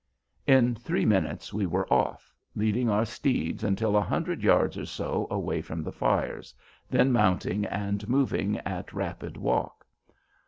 [0.47, 5.27] In three minutes we were off, leading our steeds until a hundred yards or so
[5.29, 6.55] away from the fires,
[6.89, 9.85] then mounting and moving at rapid walk.